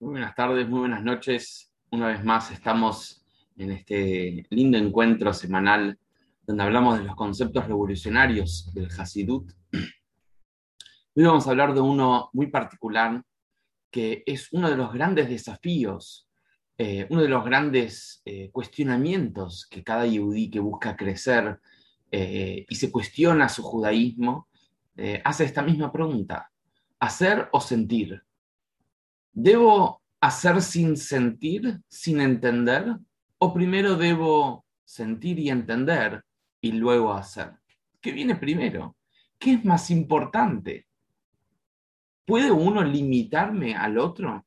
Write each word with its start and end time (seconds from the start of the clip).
Muy 0.00 0.12
buenas 0.12 0.34
tardes, 0.34 0.66
muy 0.66 0.78
buenas 0.78 1.02
noches. 1.02 1.70
Una 1.90 2.06
vez 2.06 2.24
más 2.24 2.50
estamos 2.50 3.22
en 3.58 3.70
este 3.70 4.46
lindo 4.48 4.78
encuentro 4.78 5.34
semanal 5.34 5.98
donde 6.46 6.62
hablamos 6.62 6.98
de 6.98 7.04
los 7.04 7.14
conceptos 7.14 7.66
revolucionarios 7.66 8.72
del 8.72 8.88
Hasidut. 8.90 9.52
Hoy 11.14 11.22
vamos 11.22 11.46
a 11.46 11.50
hablar 11.50 11.74
de 11.74 11.82
uno 11.82 12.30
muy 12.32 12.46
particular 12.46 13.22
que 13.90 14.22
es 14.24 14.50
uno 14.52 14.70
de 14.70 14.76
los 14.78 14.90
grandes 14.90 15.28
desafíos, 15.28 16.26
eh, 16.78 17.06
uno 17.10 17.20
de 17.20 17.28
los 17.28 17.44
grandes 17.44 18.22
eh, 18.24 18.48
cuestionamientos 18.52 19.66
que 19.70 19.84
cada 19.84 20.06
yudí 20.06 20.48
que 20.48 20.60
busca 20.60 20.96
crecer 20.96 21.60
eh, 22.10 22.64
y 22.66 22.74
se 22.74 22.90
cuestiona 22.90 23.50
su 23.50 23.62
judaísmo, 23.62 24.48
hace 25.24 25.44
esta 25.44 25.62
misma 25.62 25.92
pregunta, 25.92 26.50
¿hacer 26.98 27.48
o 27.52 27.60
sentir? 27.60 28.22
¿Debo 29.32 30.02
hacer 30.20 30.60
sin 30.60 30.96
sentir, 30.96 31.80
sin 31.88 32.20
entender? 32.20 32.96
¿O 33.38 33.54
primero 33.54 33.96
debo 33.96 34.64
sentir 34.84 35.38
y 35.38 35.50
entender 35.50 36.24
y 36.60 36.72
luego 36.72 37.12
hacer? 37.12 37.52
¿Qué 38.00 38.12
viene 38.12 38.36
primero? 38.36 38.96
¿Qué 39.38 39.54
es 39.54 39.64
más 39.64 39.90
importante? 39.90 40.86
¿Puede 42.26 42.50
uno 42.50 42.82
limitarme 42.82 43.74
al 43.74 43.98
otro? 43.98 44.46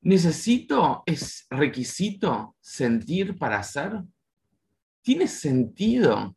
¿Necesito, 0.00 1.02
es 1.06 1.46
requisito 1.50 2.56
sentir 2.60 3.38
para 3.38 3.58
hacer? 3.58 4.02
¿Tiene 5.02 5.26
sentido 5.26 6.36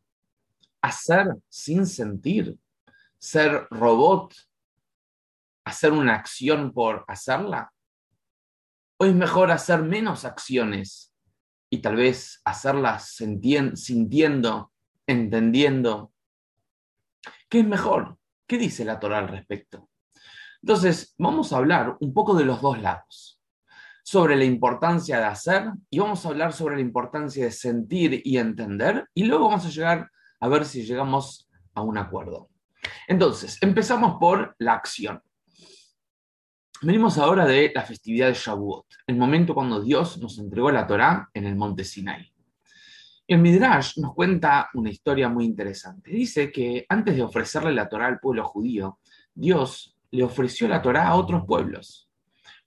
hacer 0.80 1.26
sin 1.48 1.86
sentir? 1.86 2.58
¿Ser 3.18 3.66
robot 3.70 4.34
hacer 5.64 5.92
una 5.92 6.14
acción 6.14 6.72
por 6.72 7.04
hacerla? 7.08 7.72
¿O 8.98 9.04
es 9.04 9.14
mejor 9.14 9.50
hacer 9.50 9.82
menos 9.82 10.24
acciones 10.24 11.14
y 11.70 11.78
tal 11.78 11.96
vez 11.96 12.40
hacerlas 12.44 13.16
sintiendo, 13.74 14.72
entendiendo? 15.06 16.12
¿Qué 17.48 17.60
es 17.60 17.66
mejor? 17.66 18.18
¿Qué 18.46 18.58
dice 18.58 18.84
la 18.84 19.00
Torah 19.00 19.18
al 19.18 19.28
respecto? 19.28 19.88
Entonces, 20.62 21.14
vamos 21.18 21.52
a 21.52 21.56
hablar 21.56 21.96
un 22.00 22.14
poco 22.14 22.34
de 22.34 22.44
los 22.44 22.60
dos 22.62 22.80
lados, 22.80 23.40
sobre 24.04 24.36
la 24.36 24.44
importancia 24.44 25.18
de 25.18 25.24
hacer 25.24 25.72
y 25.90 25.98
vamos 25.98 26.24
a 26.24 26.28
hablar 26.28 26.52
sobre 26.52 26.76
la 26.76 26.82
importancia 26.82 27.44
de 27.44 27.50
sentir 27.50 28.20
y 28.24 28.38
entender 28.38 29.08
y 29.14 29.24
luego 29.24 29.48
vamos 29.48 29.66
a 29.66 29.70
llegar 29.70 30.10
a 30.40 30.48
ver 30.48 30.64
si 30.64 30.84
llegamos 30.84 31.48
a 31.74 31.82
un 31.82 31.98
acuerdo. 31.98 32.48
Entonces, 33.08 33.58
empezamos 33.60 34.18
por 34.18 34.54
la 34.58 34.74
acción. 34.74 35.22
Venimos 36.84 37.16
ahora 37.16 37.46
de 37.46 37.70
la 37.72 37.82
festividad 37.82 38.26
de 38.26 38.34
Shavuot, 38.34 38.86
el 39.06 39.16
momento 39.16 39.54
cuando 39.54 39.80
Dios 39.80 40.18
nos 40.18 40.36
entregó 40.40 40.68
la 40.72 40.84
Torá 40.84 41.30
en 41.32 41.46
el 41.46 41.54
monte 41.54 41.84
Sinai. 41.84 42.34
El 43.28 43.38
Midrash 43.38 43.98
nos 43.98 44.12
cuenta 44.14 44.68
una 44.74 44.90
historia 44.90 45.28
muy 45.28 45.44
interesante. 45.44 46.10
Dice 46.10 46.50
que 46.50 46.84
antes 46.88 47.14
de 47.14 47.22
ofrecerle 47.22 47.72
la 47.72 47.88
Torá 47.88 48.08
al 48.08 48.18
pueblo 48.18 48.44
judío, 48.48 48.98
Dios 49.32 49.96
le 50.10 50.24
ofreció 50.24 50.66
la 50.66 50.82
Torá 50.82 51.06
a 51.06 51.14
otros 51.14 51.44
pueblos. 51.46 52.10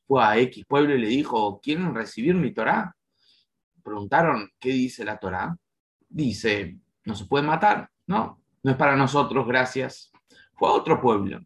Fue 0.07 0.23
a 0.23 0.38
X 0.38 0.63
pueblo 0.66 0.95
y 0.95 1.02
le 1.02 1.07
dijo, 1.07 1.59
¿quieren 1.61 1.94
recibir 1.94 2.35
mi 2.35 2.53
Torá? 2.53 2.95
Preguntaron, 3.83 4.50
¿qué 4.61 4.69
dice 4.69 5.03
la 5.03 5.17
Torá? 5.17 5.57
Dice, 6.07 6.79
no 7.03 7.16
se 7.16 7.25
puede 7.25 7.45
matar, 7.45 7.89
no, 8.07 8.41
no 8.63 8.72
es 8.72 8.77
para 8.77 8.95
nosotros, 8.95 9.45
gracias. 9.45 10.13
Fue 10.53 10.69
a 10.69 10.72
otro 10.72 11.02
pueblo. 11.02 11.41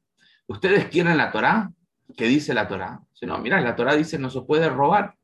¿Ustedes 0.45 0.85
quieren 0.85 1.17
la 1.17 1.31
Torá? 1.31 1.73
¿Qué 2.15 2.25
dice 2.25 2.53
la 2.53 2.67
Torá. 2.67 3.01
no, 3.21 3.37
mira, 3.39 3.61
la 3.61 3.75
Torá 3.75 3.95
dice 3.95 4.17
no 4.17 4.29
se 4.29 4.41
puede 4.41 4.69
robar. 4.69 5.15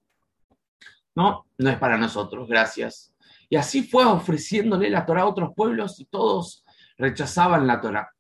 No, 1.16 1.48
no 1.58 1.70
es 1.70 1.78
para 1.78 1.98
nosotros, 1.98 2.48
gracias. 2.48 3.14
Y 3.50 3.56
así 3.56 3.84
fue 3.84 4.06
ofreciéndole 4.06 4.90
la 4.90 5.06
Torá 5.06 5.22
a 5.22 5.28
otros 5.28 5.52
pueblos 5.56 6.00
y 6.00 6.06
todos 6.06 6.66
rechazaban 6.98 7.68
la 7.68 7.82
Torá. 7.82 8.12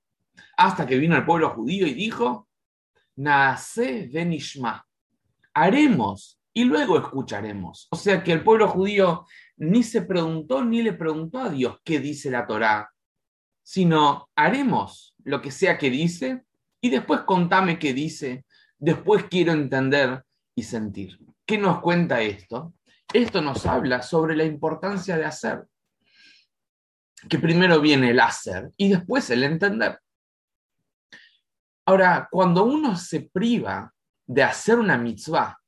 Hasta 0.57 0.85
que 0.85 0.97
vino 0.97 1.15
el 1.15 1.25
pueblo 1.25 1.49
judío 1.51 1.85
y 1.85 1.93
dijo, 1.93 2.47
Nace 3.17 4.09
Benishma, 4.11 4.85
haremos 5.53 6.39
y 6.53 6.63
luego 6.63 6.97
escucharemos. 6.97 7.87
O 7.91 7.95
sea 7.95 8.23
que 8.23 8.31
el 8.31 8.43
pueblo 8.43 8.67
judío 8.67 9.25
ni 9.57 9.83
se 9.83 10.01
preguntó 10.01 10.63
ni 10.63 10.81
le 10.81 10.93
preguntó 10.93 11.39
a 11.39 11.49
Dios 11.49 11.77
qué 11.83 11.99
dice 11.99 12.29
la 12.31 12.45
Torá, 12.47 12.91
sino 13.63 14.29
haremos 14.35 15.15
lo 15.23 15.41
que 15.41 15.51
sea 15.51 15.77
que 15.77 15.89
dice 15.89 16.43
y 16.81 16.89
después 16.89 17.21
contame 17.21 17.79
qué 17.79 17.93
dice 17.93 18.45
Después 18.77 19.25
quiero 19.29 19.53
entender 19.53 20.23
y 20.55 20.63
sentir. 20.63 21.19
¿Qué 21.45 21.57
nos 21.57 21.81
cuenta 21.81 22.21
esto? 22.21 22.73
Esto 23.13 23.41
nos 23.41 23.65
habla 23.65 24.01
sobre 24.01 24.35
la 24.35 24.43
importancia 24.43 25.17
de 25.17 25.25
hacer. 25.25 25.65
Que 27.29 27.39
primero 27.39 27.79
viene 27.79 28.11
el 28.11 28.19
hacer 28.19 28.71
y 28.77 28.89
después 28.89 29.29
el 29.29 29.43
entender. 29.43 29.99
Ahora, 31.85 32.27
cuando 32.31 32.63
uno 32.63 32.95
se 32.95 33.21
priva 33.21 33.93
de 34.25 34.43
hacer 34.43 34.79
una 34.79 34.97
mitzvah 34.97 35.59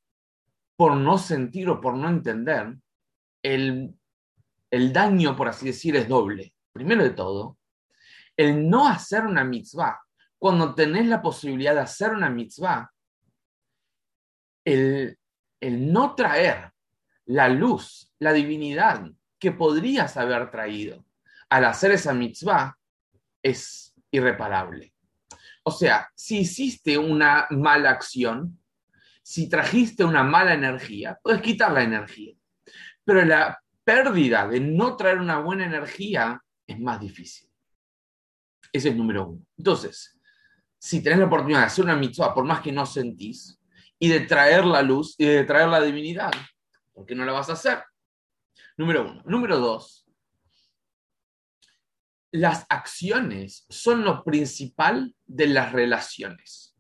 por 0.76 0.96
no 0.96 1.18
sentir 1.18 1.70
o 1.70 1.80
por 1.80 1.96
no 1.96 2.10
entender, 2.10 2.76
el, 3.44 3.94
el 4.72 4.94
daño, 4.94 5.36
por 5.36 5.48
así 5.48 5.68
decir, 5.68 5.96
es 5.96 6.08
doble. 6.08 6.54
Primero 6.74 7.04
de 7.04 7.12
todo, 7.12 7.58
el 8.36 8.70
no 8.70 8.88
hacer 8.88 9.26
una 9.26 9.44
mitzvah, 9.44 10.00
cuando 10.38 10.76
tenés 10.76 11.08
la 11.08 11.22
posibilidad 11.22 11.74
de 11.74 11.82
hacer 11.82 12.12
una 12.12 12.30
mitzvah, 12.30 12.92
el, 14.68 15.18
no 15.92 16.14
traer 16.16 16.72
la 17.26 17.48
luz, 17.48 18.12
la 18.20 18.34
divinidad 18.34 19.10
que 19.40 19.52
podrías 19.52 20.18
haber 20.18 20.52
traído 20.52 21.06
al 21.50 21.66
hacer 21.66 21.92
esa 21.92 22.14
mitzvah 22.14 22.78
es 23.42 23.94
irreparable. 24.12 24.94
O 25.64 25.72
sea, 25.72 26.10
si 26.16 26.40
hiciste 26.40 26.98
una 26.98 27.48
mala 27.50 27.92
acción, 27.92 28.60
si 29.22 29.50
trajiste 29.50 30.04
una 30.04 30.24
mala 30.24 30.54
energía, 30.54 31.18
puedes 31.22 31.42
quitar 31.42 31.72
la 31.72 31.84
energía. 31.84 32.34
Pero 33.04 33.24
la 33.24 33.62
pérdida 33.84 34.48
de 34.48 34.60
no 34.60 34.98
traer 34.98 35.20
una 35.20 35.40
buena 35.40 35.66
energía 35.66 36.42
es 36.66 36.80
más 36.80 37.00
difícil. 37.00 37.50
Ese 38.72 38.90
es 38.90 38.94
el 38.94 38.98
número 38.98 39.28
uno. 39.28 39.46
Entonces, 39.58 40.18
si 40.78 41.02
tenés 41.02 41.20
la 41.20 41.26
oportunidad 41.26 41.62
de 41.62 41.66
hacer 41.68 41.86
una 41.86 41.96
mitzvah, 41.96 42.34
por 42.34 42.44
más 42.44 42.62
que 42.62 42.72
no 42.72 42.86
sentís, 42.86 43.58
y 44.00 44.10
de 44.10 44.22
traer 44.22 44.66
la 44.66 44.82
luz 44.82 45.16
y 45.18 45.26
de 45.26 45.44
traer 45.44 45.70
la 45.70 45.82
divinidad. 45.82 46.32
¿Por 46.94 47.06
qué 47.06 47.16
no 47.16 47.26
la 47.26 47.34
vas 47.34 47.50
a 47.50 47.54
hacer? 47.54 47.84
Número 48.78 49.10
uno. 49.10 49.24
Número 49.26 49.58
dos. 49.60 50.06
Las 52.32 52.66
acciones 52.70 53.66
son 53.70 54.04
lo 54.04 54.24
principal 54.24 55.16
de 55.26 55.48
las 55.48 55.72
relaciones. 55.72 56.76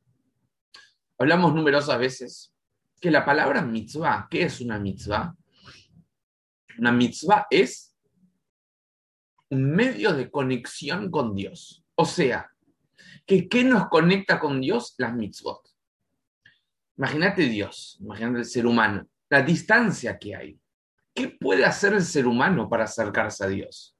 Hablamos 1.18 1.56
numerosas 1.56 1.98
veces 1.98 2.54
que 3.00 3.10
la 3.12 3.26
palabra 3.26 3.62
mitzvah, 3.62 4.28
¿qué 4.30 4.44
es 4.44 4.62
una 4.62 4.78
mitzvah? 4.78 5.36
Una 6.78 6.92
mitzvah 6.92 7.48
es 7.50 7.96
un 9.50 9.72
medio 9.72 10.14
de 10.14 10.30
conexión 10.30 11.10
con 11.10 11.34
Dios. 11.34 11.84
O 11.96 12.06
sea, 12.06 12.52
que 13.26 13.48
¿qué 13.48 13.64
nos 13.64 13.88
conecta 13.88 14.40
con 14.40 14.62
Dios? 14.62 14.94
Las 14.98 15.16
mitzvot. 15.16 15.77
Imagínate 16.98 17.44
Dios, 17.44 17.98
imagínate 18.00 18.40
el 18.40 18.46
ser 18.46 18.66
humano, 18.66 19.08
la 19.30 19.42
distancia 19.42 20.18
que 20.18 20.36
hay. 20.36 20.60
¿Qué 21.14 21.30
puede 21.30 21.66
hacer 21.66 21.94
el 21.94 22.04
ser 22.04 22.28
humano 22.28 22.68
para 22.70 22.86
acercarse 22.86 23.44
a 23.44 23.48
Dios? 23.48 23.96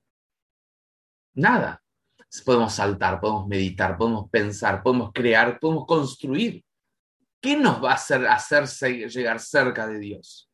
Nada. 1.34 1.82
Podemos 2.44 2.74
saltar, 2.74 3.20
podemos 3.22 3.48
meditar, 3.48 3.98
podemos 3.98 4.30
pensar, 4.30 4.84
podemos 4.84 5.12
crear, 5.14 5.60
podemos 5.60 5.86
construir. 5.86 6.64
¿Qué 7.40 7.56
nos 7.56 7.84
va 7.84 7.92
a 7.92 7.96
hacer 7.96 8.28
hacerse 8.28 9.08
llegar 9.08 9.40
cerca 9.40 9.88
de 9.88 10.00
Dios? 10.00 10.52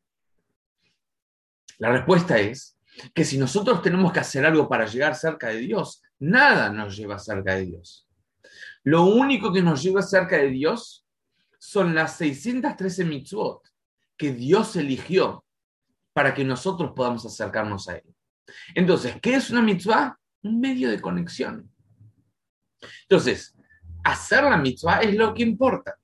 La 1.80 1.92
respuesta 1.92 2.38
es 2.38 2.78
que 3.14 3.26
si 3.26 3.38
nosotros 3.38 3.82
tenemos 3.82 4.12
que 4.12 4.20
hacer 4.20 4.46
algo 4.46 4.70
para 4.70 4.86
llegar 4.86 5.16
cerca 5.16 5.48
de 5.48 5.58
Dios, 5.58 6.02
nada 6.20 6.70
nos 6.70 6.96
lleva 6.96 7.18
cerca 7.18 7.56
de 7.56 7.66
Dios. 7.66 8.08
Lo 8.84 9.06
único 9.06 9.52
que 9.52 9.62
nos 9.62 9.82
lleva 9.82 10.02
cerca 10.02 10.38
de 10.38 10.50
Dios 10.50 11.03
son 11.64 11.96
las 11.96 12.18
613 12.18 13.06
mitzvot 13.06 13.66
que 14.18 14.34
Dios 14.34 14.76
eligió 14.76 15.46
para 16.12 16.34
que 16.34 16.44
nosotros 16.44 16.92
podamos 16.94 17.26
acercarnos 17.26 17.88
a 17.88 17.96
Él. 17.96 18.16
Entonces, 18.76 19.16
¿qué 19.22 19.36
es 19.36 19.50
una 19.50 19.62
mitzvah? 19.62 20.20
Un 20.42 20.60
medio 20.60 20.90
de 20.90 21.00
conexión. 21.00 21.72
Entonces, 23.04 23.56
hacer 24.04 24.44
la 24.44 24.58
mitzvah 24.58 25.00
es 25.04 25.16
lo 25.16 25.34
que 25.34 25.44
importa. 25.44 25.98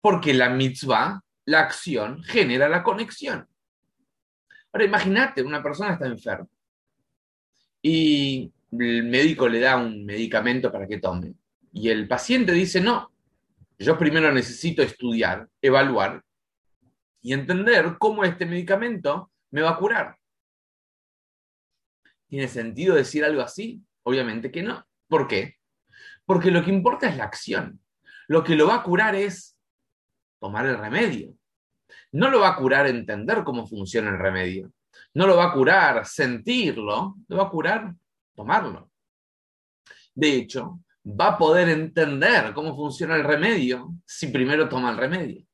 Porque 0.00 0.34
la 0.34 0.50
mitzvah, 0.50 1.22
la 1.44 1.60
acción, 1.60 2.20
genera 2.24 2.68
la 2.68 2.82
conexión. 2.82 3.48
Ahora, 4.72 4.84
imagínate, 4.84 5.42
una 5.44 5.62
persona 5.62 5.92
está 5.92 6.06
enferma 6.06 6.48
y 7.80 8.52
el 8.72 9.04
médico 9.04 9.48
le 9.48 9.60
da 9.60 9.76
un 9.76 10.04
medicamento 10.04 10.72
para 10.72 10.88
que 10.88 10.98
tome. 10.98 11.34
Y 11.72 11.88
el 11.88 12.08
paciente 12.08 12.50
dice, 12.50 12.80
no, 12.80 13.12
Yo 13.78 13.96
primero 13.96 14.32
necesito 14.32 14.82
estudiar, 14.82 15.48
evaluar 15.62 16.22
y 17.20 17.32
entender 17.32 17.96
cómo 17.98 18.24
este 18.24 18.44
medicamento 18.44 19.30
me 19.50 19.62
va 19.62 19.70
a 19.70 19.78
curar. 19.78 20.16
¿Tiene 22.26 22.48
sentido 22.48 22.94
decir 22.94 23.24
algo 23.24 23.40
así? 23.40 23.82
Obviamente 24.02 24.50
que 24.50 24.62
no. 24.62 24.84
¿Por 25.08 25.28
qué? 25.28 25.56
Porque 26.26 26.50
lo 26.50 26.62
que 26.62 26.70
importa 26.70 27.08
es 27.08 27.16
la 27.16 27.24
acción. 27.24 27.80
Lo 28.26 28.44
que 28.44 28.56
lo 28.56 28.66
va 28.66 28.76
a 28.76 28.82
curar 28.82 29.14
es 29.14 29.56
tomar 30.40 30.66
el 30.66 30.76
remedio. 30.76 31.34
No 32.12 32.30
lo 32.30 32.40
va 32.40 32.48
a 32.48 32.56
curar 32.56 32.86
entender 32.86 33.44
cómo 33.44 33.66
funciona 33.66 34.10
el 34.10 34.18
remedio. 34.18 34.72
No 35.14 35.26
lo 35.26 35.36
va 35.36 35.46
a 35.46 35.52
curar 35.52 36.04
sentirlo, 36.04 37.16
lo 37.28 37.36
va 37.36 37.44
a 37.44 37.50
curar 37.50 37.94
tomarlo. 38.34 38.90
De 40.14 40.34
hecho, 40.34 40.80
va 41.08 41.28
a 41.28 41.38
poder 41.38 41.68
entender 41.68 42.52
cómo 42.54 42.76
funciona 42.76 43.16
el 43.16 43.24
remedio 43.24 43.94
si 44.04 44.28
primero 44.28 44.68
toma 44.68 44.90
el 44.90 44.96
remedio. 44.96 45.46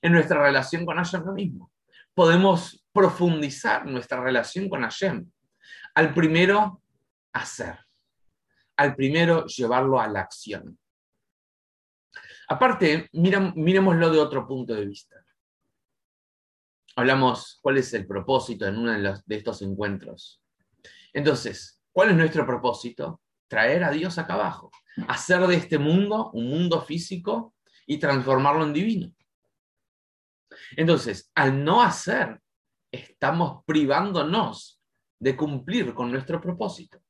En 0.00 0.12
nuestra 0.12 0.42
relación 0.42 0.86
con 0.86 0.96
Hashem 0.96 1.24
lo 1.24 1.32
mismo. 1.32 1.72
Podemos 2.14 2.84
profundizar 2.92 3.86
nuestra 3.86 4.22
relación 4.22 4.68
con 4.68 4.82
Hashem 4.82 5.28
al 5.94 6.14
primero 6.14 6.80
hacer 7.32 7.84
al 8.76 8.94
primero 8.94 9.46
llevarlo 9.46 10.00
a 10.00 10.08
la 10.08 10.20
acción. 10.20 10.78
Aparte, 12.48 13.08
miremoslo 13.12 14.10
de 14.10 14.18
otro 14.18 14.46
punto 14.46 14.74
de 14.74 14.86
vista. 14.86 15.24
Hablamos 16.96 17.58
cuál 17.62 17.78
es 17.78 17.92
el 17.94 18.06
propósito 18.06 18.66
en 18.66 18.76
uno 18.76 18.92
de, 18.92 19.20
de 19.24 19.36
estos 19.36 19.62
encuentros. 19.62 20.42
Entonces, 21.12 21.80
¿cuál 21.92 22.10
es 22.10 22.16
nuestro 22.16 22.46
propósito? 22.46 23.20
Traer 23.48 23.84
a 23.84 23.90
Dios 23.90 24.18
acá 24.18 24.34
abajo, 24.34 24.70
hacer 25.08 25.46
de 25.46 25.56
este 25.56 25.78
mundo 25.78 26.30
un 26.32 26.48
mundo 26.48 26.80
físico 26.82 27.54
y 27.86 27.98
transformarlo 27.98 28.64
en 28.64 28.72
divino. 28.72 29.12
Entonces, 30.76 31.30
al 31.34 31.64
no 31.64 31.82
hacer, 31.82 32.40
estamos 32.90 33.64
privándonos 33.64 34.80
de 35.18 35.36
cumplir 35.36 35.94
con 35.94 36.10
nuestro 36.10 36.40
propósito. 36.40 37.02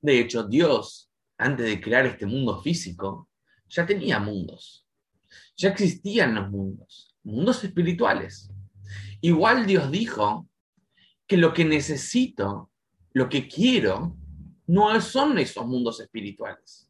De 0.00 0.20
hecho, 0.20 0.44
Dios, 0.44 1.10
antes 1.38 1.66
de 1.66 1.80
crear 1.80 2.06
este 2.06 2.26
mundo 2.26 2.60
físico, 2.60 3.28
ya 3.68 3.86
tenía 3.86 4.18
mundos. 4.18 4.86
Ya 5.56 5.70
existían 5.70 6.34
los 6.34 6.50
mundos, 6.50 7.16
mundos 7.22 7.62
espirituales. 7.64 8.50
Igual 9.20 9.66
Dios 9.66 9.90
dijo 9.90 10.48
que 11.26 11.36
lo 11.36 11.52
que 11.52 11.64
necesito, 11.64 12.67
lo 13.18 13.28
que 13.28 13.48
quiero, 13.48 14.16
no 14.68 15.00
son 15.00 15.38
esos 15.38 15.66
mundos 15.66 15.98
espirituales, 15.98 16.88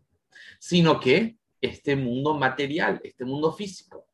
sino 0.60 1.00
que 1.00 1.38
este 1.58 1.96
mundo 1.96 2.34
material, 2.34 3.00
este 3.02 3.24
mundo 3.24 3.50
físico. 3.50 4.06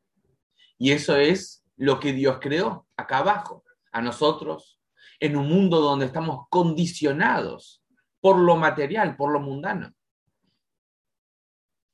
Y 0.79 0.93
eso 0.93 1.17
es 1.17 1.65
lo 1.77 1.99
que 1.99 2.13
Dios 2.13 2.39
creó 2.41 2.87
acá 2.97 3.19
abajo, 3.19 3.65
a 3.91 4.01
nosotros, 4.01 4.81
en 5.19 5.37
un 5.37 5.49
mundo 5.49 5.81
donde 5.81 6.07
estamos 6.07 6.47
condicionados 6.51 7.83
por 8.21 8.39
lo 8.39 8.55
material, 8.55 9.17
por 9.17 9.33
lo 9.33 9.41
mundano. 9.41 9.93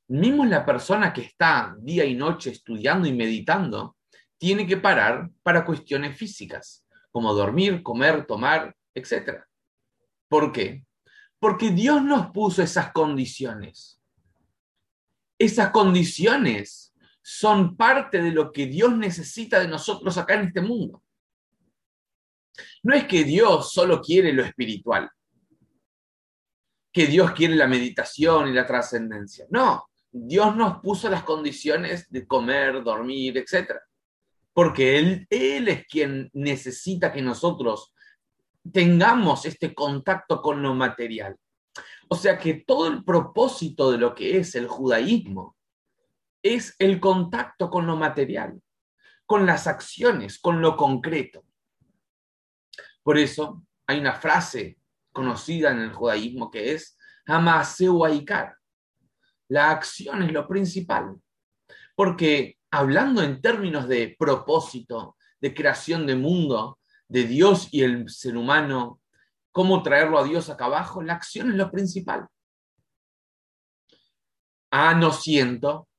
Mismo 0.07 0.45
la 0.45 0.63
persona 0.63 1.11
que 1.11 1.21
está 1.21 1.75
día 1.79 2.05
y 2.05 2.13
noche 2.13 2.51
estudiando 2.51 3.07
y 3.07 3.13
meditando, 3.13 3.97
tiene 4.37 4.67
que 4.67 4.77
parar 4.77 5.31
para 5.41 5.65
cuestiones 5.65 6.15
físicas, 6.15 6.85
como 7.09 7.33
dormir, 7.33 7.81
comer, 7.81 8.27
tomar, 8.27 8.75
etc. 8.93 9.45
¿Por 10.31 10.53
qué? 10.53 10.85
Porque 11.39 11.71
Dios 11.71 12.01
nos 12.01 12.31
puso 12.31 12.63
esas 12.63 12.93
condiciones. 12.93 13.99
Esas 15.37 15.71
condiciones 15.71 16.93
son 17.21 17.75
parte 17.75 18.21
de 18.21 18.31
lo 18.31 18.53
que 18.53 18.65
Dios 18.65 18.95
necesita 18.95 19.59
de 19.59 19.67
nosotros 19.67 20.17
acá 20.17 20.35
en 20.35 20.47
este 20.47 20.61
mundo. 20.61 21.03
No 22.81 22.95
es 22.95 23.05
que 23.07 23.25
Dios 23.25 23.73
solo 23.73 23.99
quiere 23.99 24.31
lo 24.31 24.45
espiritual 24.45 25.11
que 26.91 27.07
Dios 27.07 27.31
quiere 27.31 27.55
la 27.55 27.67
meditación 27.67 28.49
y 28.49 28.53
la 28.53 28.65
trascendencia. 28.65 29.45
No, 29.49 29.89
Dios 30.11 30.55
nos 30.55 30.79
puso 30.81 31.09
las 31.09 31.23
condiciones 31.23 32.09
de 32.09 32.27
comer, 32.27 32.83
dormir, 32.83 33.37
etc. 33.37 33.75
Porque 34.53 34.97
él, 34.97 35.27
él 35.29 35.67
es 35.69 35.85
quien 35.87 36.29
necesita 36.33 37.11
que 37.13 37.21
nosotros 37.21 37.93
tengamos 38.71 39.45
este 39.45 39.73
contacto 39.73 40.41
con 40.41 40.61
lo 40.61 40.73
material. 40.73 41.37
O 42.09 42.15
sea 42.15 42.37
que 42.37 42.55
todo 42.55 42.87
el 42.87 43.03
propósito 43.03 43.91
de 43.91 43.97
lo 43.97 44.13
que 44.13 44.37
es 44.37 44.55
el 44.55 44.67
judaísmo 44.67 45.55
es 46.43 46.75
el 46.79 46.99
contacto 46.99 47.69
con 47.69 47.85
lo 47.87 47.95
material, 47.95 48.61
con 49.25 49.45
las 49.45 49.67
acciones, 49.67 50.39
con 50.39 50.61
lo 50.61 50.75
concreto. 50.75 51.45
Por 53.03 53.17
eso 53.17 53.63
hay 53.87 53.99
una 53.99 54.13
frase 54.13 54.77
conocida 55.11 55.71
en 55.71 55.79
el 55.79 55.93
judaísmo 55.93 56.51
que 56.51 56.73
es 56.73 56.97
Hamaseu 57.25 58.03
Aikar. 58.05 58.55
La 59.47 59.71
acción 59.71 60.23
es 60.23 60.31
lo 60.31 60.47
principal. 60.47 61.15
Porque 61.95 62.57
hablando 62.71 63.21
en 63.21 63.41
términos 63.41 63.87
de 63.87 64.15
propósito, 64.17 65.17
de 65.39 65.53
creación 65.53 66.05
de 66.05 66.15
mundo, 66.15 66.79
de 67.11 67.25
Dios 67.25 67.67
y 67.71 67.83
el 67.83 68.09
ser 68.09 68.37
humano, 68.37 69.01
cómo 69.51 69.83
traerlo 69.83 70.17
a 70.17 70.23
Dios 70.23 70.49
acá 70.49 70.65
abajo, 70.65 71.03
la 71.03 71.15
acción 71.15 71.49
es 71.49 71.57
lo 71.57 71.69
principal. 71.69 72.25
Ah, 74.71 74.93
no 74.93 75.11
siento. 75.11 75.89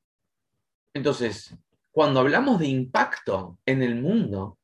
Entonces, 0.95 1.55
cuando 1.91 2.21
hablamos 2.21 2.59
de 2.59 2.69
impacto 2.69 3.59
en 3.67 3.83
el 3.83 4.01
mundo, 4.01 4.59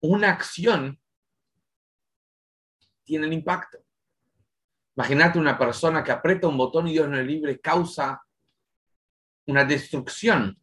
una 0.00 0.30
acción 0.30 1.00
tiene 3.04 3.28
el 3.28 3.34
impacto. 3.34 3.78
Imagínate 4.96 5.38
una 5.38 5.56
persona 5.56 6.02
que 6.02 6.10
aprieta 6.10 6.48
un 6.48 6.58
botón 6.58 6.88
y 6.88 6.92
Dios 6.92 7.08
no 7.08 7.16
es 7.16 7.24
libre, 7.24 7.60
causa 7.60 8.20
una 9.46 9.64
destrucción 9.64 10.60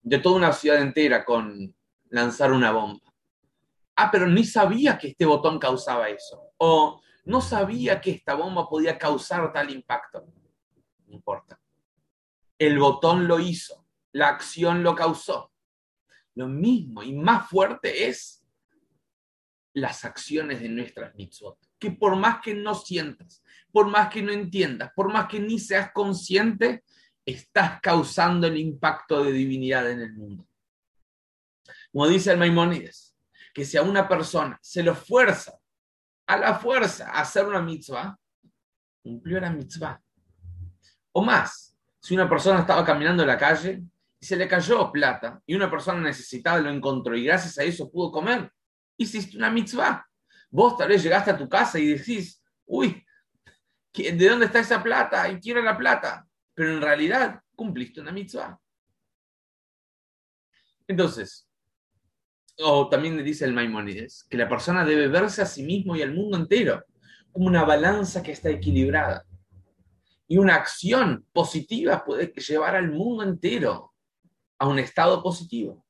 de 0.00 0.18
toda 0.20 0.36
una 0.36 0.52
ciudad 0.52 0.80
entera 0.80 1.24
con 1.24 1.74
lanzar 2.10 2.52
una 2.52 2.70
bomba. 2.70 3.05
Ah, 3.96 4.10
pero 4.10 4.26
ni 4.28 4.44
sabía 4.44 4.98
que 4.98 5.08
este 5.08 5.24
botón 5.24 5.58
causaba 5.58 6.08
eso. 6.08 6.52
O 6.58 7.00
no 7.24 7.40
sabía 7.40 8.00
que 8.00 8.12
esta 8.12 8.34
bomba 8.34 8.68
podía 8.68 8.98
causar 8.98 9.52
tal 9.52 9.70
impacto. 9.70 10.26
No 11.06 11.14
importa. 11.14 11.58
El 12.58 12.78
botón 12.78 13.26
lo 13.26 13.40
hizo. 13.40 13.86
La 14.12 14.28
acción 14.28 14.82
lo 14.82 14.94
causó. 14.94 15.52
Lo 16.34 16.46
mismo 16.46 17.02
y 17.02 17.14
más 17.14 17.48
fuerte 17.48 18.08
es 18.08 18.46
las 19.72 20.04
acciones 20.04 20.60
de 20.60 20.68
nuestras 20.68 21.14
mitzvot. 21.14 21.58
Que 21.78 21.90
por 21.90 22.16
más 22.16 22.40
que 22.42 22.54
no 22.54 22.74
sientas, 22.74 23.42
por 23.72 23.88
más 23.88 24.08
que 24.08 24.22
no 24.22 24.32
entiendas, 24.32 24.90
por 24.94 25.12
más 25.12 25.26
que 25.28 25.40
ni 25.40 25.58
seas 25.58 25.92
consciente, 25.92 26.84
estás 27.26 27.80
causando 27.82 28.46
el 28.46 28.56
impacto 28.56 29.24
de 29.24 29.32
divinidad 29.32 29.90
en 29.90 30.00
el 30.00 30.14
mundo. 30.14 30.46
Como 31.92 32.08
dice 32.08 32.32
el 32.32 32.38
Maimónides, 32.38 33.05
que 33.56 33.64
si 33.64 33.78
a 33.78 33.82
una 33.82 34.06
persona 34.06 34.58
se 34.60 34.82
lo 34.82 34.94
fuerza, 34.94 35.58
a 36.26 36.36
la 36.36 36.58
fuerza, 36.58 37.10
a 37.10 37.22
hacer 37.22 37.46
una 37.46 37.62
mitzvah, 37.62 38.14
cumplió 39.02 39.40
la 39.40 39.48
mitzvah. 39.48 39.98
O 41.12 41.24
más, 41.24 41.74
si 41.98 42.12
una 42.12 42.28
persona 42.28 42.60
estaba 42.60 42.84
caminando 42.84 43.22
en 43.22 43.28
la 43.28 43.38
calle 43.38 43.82
y 44.20 44.26
se 44.26 44.36
le 44.36 44.46
cayó 44.46 44.92
plata 44.92 45.40
y 45.46 45.54
una 45.54 45.70
persona 45.70 45.98
necesitada 46.02 46.60
lo 46.60 46.68
encontró 46.68 47.16
y 47.16 47.24
gracias 47.24 47.56
a 47.56 47.62
eso 47.62 47.90
pudo 47.90 48.12
comer, 48.12 48.52
hiciste 48.98 49.38
una 49.38 49.48
mitzvah. 49.48 50.06
Vos 50.50 50.76
tal 50.76 50.88
vez 50.88 51.02
llegaste 51.02 51.30
a 51.30 51.38
tu 51.38 51.48
casa 51.48 51.78
y 51.78 51.94
decís, 51.94 52.44
uy, 52.66 53.02
¿de 53.94 54.28
dónde 54.28 54.44
está 54.44 54.58
esa 54.58 54.82
plata? 54.82 55.30
Y 55.30 55.40
quiero 55.40 55.62
la 55.62 55.78
plata. 55.78 56.28
Pero 56.52 56.74
en 56.74 56.82
realidad 56.82 57.40
cumpliste 57.54 58.02
una 58.02 58.12
mitzvah. 58.12 58.60
Entonces, 60.86 61.48
o 62.58 62.88
también 62.88 63.16
le 63.16 63.22
dice 63.22 63.44
el 63.44 63.52
Maimonides, 63.52 64.26
que 64.30 64.36
la 64.36 64.48
persona 64.48 64.84
debe 64.84 65.08
verse 65.08 65.42
a 65.42 65.46
sí 65.46 65.62
mismo 65.62 65.96
y 65.96 66.02
al 66.02 66.14
mundo 66.14 66.36
entero 66.36 66.84
como 67.32 67.46
una 67.46 67.64
balanza 67.64 68.22
que 68.22 68.32
está 68.32 68.50
equilibrada. 68.50 69.24
Y 70.26 70.38
una 70.38 70.54
acción 70.54 71.26
positiva 71.32 72.04
puede 72.04 72.32
llevar 72.34 72.74
al 72.74 72.90
mundo 72.90 73.22
entero 73.22 73.92
a 74.58 74.66
un 74.66 74.78
estado 74.78 75.22
positivo 75.22 75.84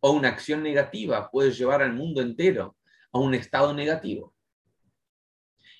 o 0.00 0.12
una 0.12 0.28
acción 0.28 0.62
negativa 0.62 1.30
puede 1.30 1.52
llevar 1.52 1.80
al 1.80 1.92
mundo 1.92 2.20
entero 2.20 2.76
a 3.12 3.18
un 3.18 3.34
estado 3.34 3.72
negativo. 3.72 4.34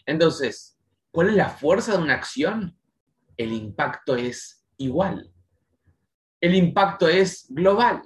Entonces, 0.06 0.78
¿cuál 1.11 1.30
es 1.30 1.34
la 1.34 1.50
fuerza 1.50 1.92
de 1.92 2.02
una 2.02 2.14
acción? 2.14 2.76
El 3.37 3.52
impacto 3.52 4.14
es 4.14 4.64
igual. 4.76 5.32
El 6.40 6.54
impacto 6.54 7.08
es 7.08 7.46
global. 7.49 8.02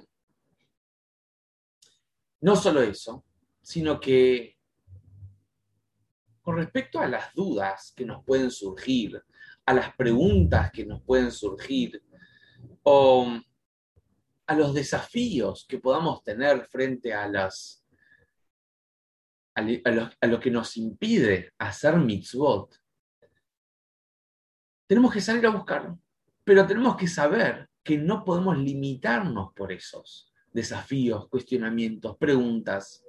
No 2.41 2.55
solo 2.55 2.81
eso, 2.81 3.25
sino 3.61 3.99
que 3.99 4.57
con 6.41 6.57
respecto 6.57 6.99
a 6.99 7.07
las 7.07 7.33
dudas 7.33 7.93
que 7.95 8.05
nos 8.05 8.23
pueden 8.23 8.51
surgir 8.51 9.21
a 9.67 9.73
las 9.73 9.93
preguntas 9.95 10.71
que 10.71 10.85
nos 10.85 11.03
pueden 11.03 11.29
surgir 11.29 12.01
o 12.83 13.27
a 14.47 14.55
los 14.55 14.73
desafíos 14.73 15.65
que 15.67 15.77
podamos 15.77 16.23
tener 16.23 16.65
frente 16.67 17.13
a 17.13 17.27
las 17.27 17.83
a 19.55 20.27
lo, 20.27 20.39
que 20.39 20.51
nos 20.51 20.77
impide 20.77 21.51
hacer 21.57 21.97
mitzvot, 21.97 22.75
tenemos 24.85 25.11
que 25.11 25.19
salir 25.19 25.47
a 25.47 25.49
buscarlo. 25.49 25.99
Pero 26.43 26.67
tenemos 26.67 26.95
que 26.95 27.07
saber 27.07 27.67
que 27.83 27.97
no 27.97 28.23
podemos 28.23 28.55
limitarnos 28.55 29.53
por 29.53 29.71
esos 29.71 30.31
desafíos, 30.57 31.29
cuestionamientos, 31.29 32.17
preguntas. 32.17 33.05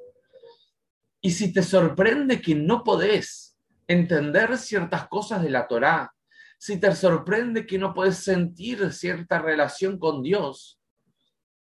Y 1.22 1.30
si 1.30 1.50
te 1.50 1.62
sorprende 1.62 2.42
que 2.42 2.54
no 2.54 2.84
podés 2.84 3.56
entender 3.86 4.58
ciertas 4.58 5.08
cosas 5.08 5.42
de 5.42 5.48
la 5.48 5.66
Torá, 5.66 6.14
si 6.58 6.78
te 6.78 6.94
sorprende 6.94 7.66
que 7.66 7.78
no 7.78 7.94
podés 7.94 8.18
sentir 8.18 8.92
cierta 8.92 9.38
relación 9.38 9.98
con 9.98 10.22
Dios, 10.22 10.78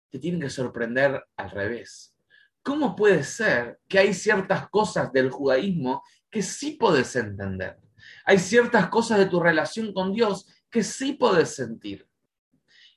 te 0.09 0.19
tiene 0.19 0.39
que 0.39 0.49
sorprender 0.49 1.23
al 1.37 1.51
revés. 1.51 2.13
¿Cómo 2.61 2.93
puede 2.93 3.23
ser 3.23 3.79
que 3.87 3.99
hay 3.99 4.13
ciertas 4.13 4.69
cosas 4.69 5.13
del 5.13 5.31
judaísmo 5.31 6.03
que 6.29 6.41
sí 6.41 6.71
podés 6.71 7.15
entender? 7.15 7.77
Hay 8.25 8.39
ciertas 8.39 8.89
cosas 8.89 9.19
de 9.19 9.27
tu 9.27 9.39
relación 9.39 9.93
con 9.93 10.11
Dios 10.11 10.47
que 10.69 10.83
sí 10.83 11.13
podés 11.13 11.55
sentir. 11.55 12.05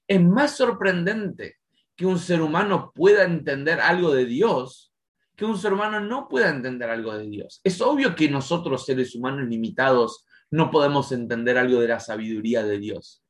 Es 0.09 0.20
más 0.20 0.56
sorprendente 0.56 1.60
que 2.00 2.07
un 2.07 2.19
ser 2.19 2.40
humano 2.40 2.92
pueda 2.95 3.25
entender 3.25 3.78
algo 3.78 4.14
de 4.14 4.25
Dios 4.25 4.90
que 5.37 5.45
un 5.45 5.59
ser 5.59 5.75
humano 5.75 6.00
no 6.00 6.28
pueda 6.28 6.49
entender 6.49 6.88
algo 6.88 7.14
de 7.14 7.26
Dios. 7.26 7.61
Es 7.62 7.83
obvio 7.83 8.14
que 8.14 8.30
nosotros, 8.30 8.87
seres 8.87 9.14
humanos 9.14 9.47
limitados, 9.50 10.25
no 10.50 10.71
podemos 10.71 11.12
entender 11.12 11.59
algo 11.59 11.78
de 11.78 11.88
la 11.88 12.00
sabiduría 12.00 12.64
de 12.64 12.78
Dios. 12.78 13.23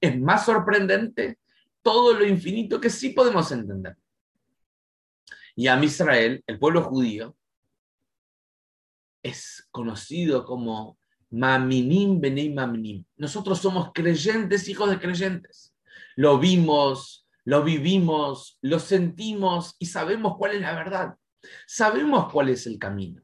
Es 0.00 0.16
más 0.16 0.44
sorprendente 0.44 1.40
todo 1.82 2.14
lo 2.14 2.24
infinito 2.24 2.80
que 2.80 2.88
sí 2.88 3.10
podemos 3.10 3.50
entender. 3.50 3.96
Y 5.56 5.66
a 5.66 5.82
Israel, 5.82 6.44
el 6.46 6.56
pueblo 6.60 6.84
judío, 6.84 7.36
es 9.24 9.66
conocido 9.72 10.44
como 10.44 11.00
Maminim 11.30 12.20
Benei 12.20 12.54
Maminim. 12.54 13.04
Nosotros 13.16 13.58
somos 13.58 13.90
creyentes, 13.92 14.68
hijos 14.68 14.88
de 14.88 15.00
creyentes. 15.00 15.74
Lo 16.14 16.38
vimos, 16.38 17.27
lo 17.48 17.64
vivimos, 17.64 18.58
lo 18.60 18.78
sentimos 18.78 19.74
y 19.78 19.86
sabemos 19.86 20.36
cuál 20.36 20.56
es 20.56 20.60
la 20.60 20.74
verdad. 20.74 21.16
Sabemos 21.66 22.30
cuál 22.30 22.50
es 22.50 22.66
el 22.66 22.78
camino. 22.78 23.22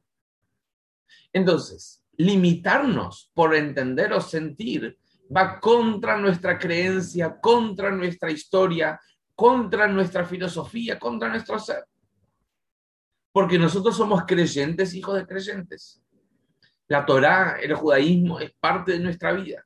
Entonces, 1.31 2.03
limitarnos 2.17 3.29
por 3.35 3.53
entender 3.53 4.13
o 4.13 4.19
sentir 4.19 4.97
va 5.29 5.59
contra 5.59 6.17
nuestra 6.17 6.57
creencia, 6.57 7.39
contra 7.39 7.91
nuestra 7.91 8.31
historia, 8.31 8.99
contra 9.35 9.87
nuestra 9.87 10.25
filosofía, 10.25 10.97
contra 10.97 11.29
nuestro 11.29 11.59
ser. 11.59 11.85
Porque 13.31 13.59
nosotros 13.59 13.95
somos 13.95 14.23
creyentes, 14.25 14.95
hijos 14.95 15.17
de 15.17 15.27
creyentes. 15.27 16.01
La 16.87 17.05
Torá, 17.05 17.59
el 17.61 17.75
judaísmo 17.75 18.39
es 18.39 18.51
parte 18.59 18.93
de 18.93 19.01
nuestra 19.01 19.33
vida. 19.33 19.63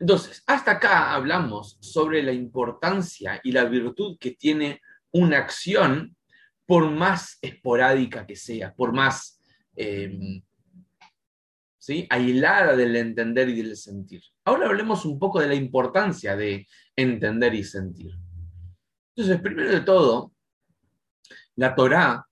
Entonces, 0.00 0.42
hasta 0.46 0.72
acá 0.72 1.12
hablamos 1.12 1.76
sobre 1.80 2.22
la 2.22 2.32
importancia 2.32 3.40
y 3.42 3.52
la 3.52 3.64
virtud 3.64 4.16
que 4.18 4.32
tiene 4.32 4.80
una 5.10 5.38
acción, 5.38 6.16
por 6.66 6.90
más 6.90 7.38
esporádica 7.40 8.26
que 8.26 8.36
sea, 8.36 8.74
por 8.74 8.92
más 8.92 9.40
eh, 9.74 10.42
aislada 12.10 12.76
del 12.76 12.94
entender 12.96 13.48
y 13.48 13.62
del 13.62 13.76
sentir. 13.76 14.22
Ahora 14.44 14.66
hablemos 14.66 15.04
un 15.04 15.18
poco 15.18 15.40
de 15.40 15.48
la 15.48 15.54
importancia 15.54 16.36
de 16.36 16.66
entender 16.94 17.54
y 17.54 17.64
sentir. 17.64 18.12
Entonces, 19.16 19.40
primero 19.40 19.70
de 19.70 19.80
todo, 19.80 20.32
la 21.56 21.74
Torá 21.74 22.26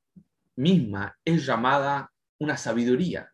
misma 0.57 1.17
es 1.25 1.45
llamada 1.45 2.13
una 2.39 2.57
sabiduría. 2.57 3.33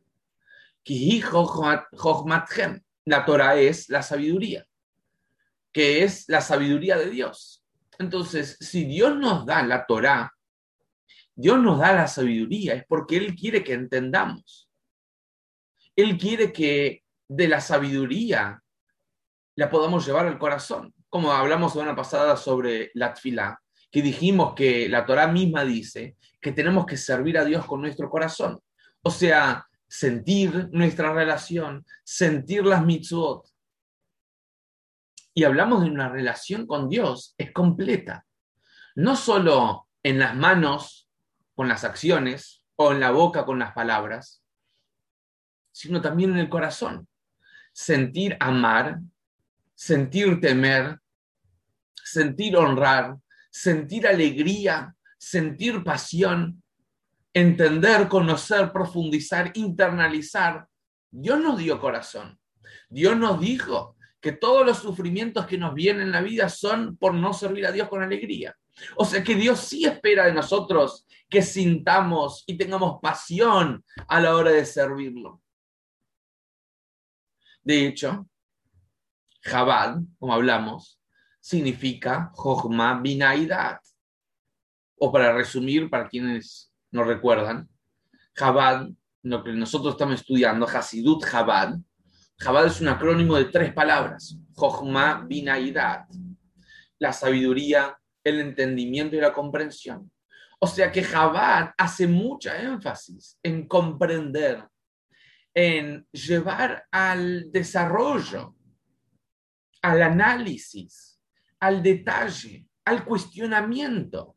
La 3.05 3.25
Torah 3.25 3.57
es 3.57 3.89
la 3.89 4.03
sabiduría, 4.03 4.67
que 5.73 6.05
es 6.05 6.25
la 6.29 6.41
sabiduría 6.41 6.97
de 6.97 7.11
Dios. 7.11 7.65
Entonces, 7.99 8.57
si 8.61 8.85
Dios 8.85 9.17
nos 9.17 9.45
da 9.47 9.63
la 9.63 9.87
Torah, 9.87 10.33
Dios 11.35 11.59
nos 11.59 11.79
da 11.79 11.93
la 11.93 12.07
sabiduría, 12.07 12.75
es 12.75 12.85
porque 12.87 13.17
Él 13.17 13.35
quiere 13.35 13.65
que 13.65 13.73
entendamos. 13.73 14.69
Él 15.97 16.17
quiere 16.19 16.53
que 16.53 17.03
de 17.29 17.49
la 17.49 17.61
sabiduría 17.61 18.63
la 19.57 19.71
podamos 19.71 20.07
llevar 20.07 20.27
al 20.27 20.39
corazón. 20.39 20.95
Como 21.09 21.33
hablamos 21.33 21.73
semana 21.73 21.95
pasada 21.95 22.37
sobre 22.37 22.91
la 22.95 23.13
tfila, 23.13 23.61
que 23.91 24.01
dijimos 24.01 24.55
que 24.55 24.89
la 24.89 25.05
Torah 25.05 25.27
misma 25.27 25.65
dice 25.65 26.17
que 26.41 26.53
tenemos 26.53 26.87
que 26.87 26.97
servir 26.97 27.37
a 27.39 27.45
Dios 27.45 27.67
con 27.67 27.83
nuestro 27.83 28.09
corazón. 28.09 28.59
O 29.03 29.11
sea, 29.11 29.67
sentir 29.93 30.71
nuestra 30.73 31.13
relación, 31.13 31.85
sentir 32.03 32.65
las 32.65 32.83
mitzvot. 32.83 33.47
Y 35.35 35.45
hablamos 35.45 35.83
de 35.83 35.91
una 35.91 36.09
relación 36.09 36.67
con 36.67 36.89
Dios, 36.89 37.35
es 37.37 37.53
completa. 37.53 38.25
No 38.95 39.17
solo 39.17 39.91
en 40.03 40.19
las 40.19 40.35
manos, 40.35 41.11
con 41.55 41.69
las 41.69 41.85
acciones, 41.85 42.65
o 42.77 42.93
en 42.93 43.01
la 43.01 43.11
boca, 43.11 43.45
con 43.45 43.59
las 43.59 43.73
palabras, 43.75 44.43
sino 45.73 46.01
también 46.01 46.31
en 46.31 46.39
el 46.39 46.49
corazón. 46.49 47.07
Sentir 47.75 48.39
amar, 48.41 48.99
sentir 49.75 50.41
temer, 50.41 51.01
sentir 52.03 52.57
honrar, 52.57 53.19
sentir 53.51 54.07
alegría, 54.07 54.97
sentir 55.19 55.85
pasión, 55.85 56.62
entender, 57.33 58.09
conocer, 58.09 58.73
profundizar, 58.73 59.53
internalizar. 59.55 60.67
Dios 61.11 61.41
nos 61.41 61.59
dio 61.59 61.81
corazón. 61.81 62.39
Dios 62.89 63.17
nos 63.17 63.41
dijo 63.41 63.97
que 64.21 64.33
todos 64.33 64.65
los 64.65 64.79
sufrimientos 64.79 65.47
que 65.47 65.59
nos 65.59 65.75
vienen 65.75 66.03
en 66.03 66.13
la 66.13 66.21
vida 66.21 66.49
son 66.49 66.97
por 66.97 67.15
no 67.15 67.33
servir 67.33 67.67
a 67.67 67.73
Dios 67.73 67.89
con 67.89 68.03
alegría. 68.03 68.57
O 68.97 69.05
sea 69.05 69.23
que 69.23 69.35
Dios 69.35 69.61
sí 69.61 69.85
espera 69.85 70.27
de 70.27 70.33
nosotros 70.33 71.07
que 71.29 71.43
sintamos 71.43 72.45
y 72.47 72.57
tengamos 72.57 73.01
pasión 73.01 73.85
a 74.07 74.21
la 74.21 74.35
hora 74.35 74.51
de 74.51 74.65
servirlo. 74.65 75.43
De 77.63 77.87
hecho, 77.87 78.29
Jabal, 79.41 80.07
como 80.19 80.35
hablamos, 80.35 81.01
significa 81.41 82.31
Jochma 82.35 83.01
Binaidat. 83.01 83.81
O 84.99 85.11
para 85.11 85.33
resumir, 85.33 85.91
para 85.91 86.09
quienes 86.09 86.72
no 86.93 87.05
recuerdan, 87.05 87.69
Jabad, 88.35 88.89
lo 89.23 89.43
que 89.43 89.53
nosotros 89.53 89.95
estamos 89.95 90.21
estudiando, 90.21 90.67
Hasidut 90.67 91.25
Jabad, 91.25 91.77
Jabad 92.39 92.67
es 92.67 92.81
un 92.81 92.89
acrónimo 92.89 93.37
de 93.37 93.47
tres 93.47 93.73
palabras, 93.73 94.37
Jochma 94.55 95.25
Binaidat, 95.27 96.09
la 96.99 97.13
sabiduría, 97.13 97.97
el 98.25 98.41
entendimiento 98.41 99.17
y 99.17 99.21
la 99.21 99.33
comprensión. 99.33 100.11
O 100.59 100.67
sea 100.67 100.93
que 100.93 101.03
Jabad 101.03 101.71
hace 101.77 102.07
mucha 102.07 102.61
énfasis 102.61 103.39
en 103.43 103.67
comprender, 103.67 104.65
en 105.55 106.07
llevar 106.13 106.87
al 106.91 107.51
desarrollo, 107.51 108.55
al 109.83 110.03
análisis, 110.03 111.21
al 111.59 111.83
detalle, 111.83 112.67
al 112.85 113.05
cuestionamiento 113.05 114.37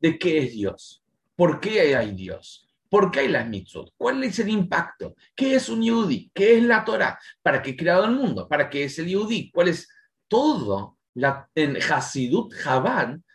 de 0.00 0.18
qué 0.18 0.38
es 0.38 0.52
Dios. 0.52 1.03
¿Por 1.36 1.60
qué 1.60 1.96
hay 1.96 2.12
Dios? 2.12 2.68
¿Por 2.88 3.10
qué 3.10 3.20
hay 3.20 3.28
las 3.28 3.48
mitzvot? 3.48 3.92
¿Cuál 3.96 4.22
es 4.22 4.38
el 4.38 4.48
impacto? 4.48 5.16
¿Qué 5.34 5.56
es 5.56 5.68
un 5.68 5.82
yudí? 5.82 6.30
¿Qué 6.32 6.58
es 6.58 6.62
la 6.62 6.84
Torah? 6.84 7.18
¿Para 7.42 7.60
qué 7.60 7.76
creado 7.76 8.04
el 8.04 8.12
mundo? 8.12 8.48
¿Para 8.48 8.70
qué 8.70 8.84
es 8.84 8.98
el 9.00 9.08
yudí? 9.08 9.50
¿Cuál 9.50 9.68
es 9.68 9.88
todo? 10.28 10.98
La, 11.14 11.48
en 11.54 11.76
Hasidut 11.76 12.54